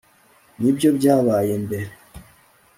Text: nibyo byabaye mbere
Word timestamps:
nibyo 0.59 0.89
byabaye 0.97 1.53
mbere 1.65 1.89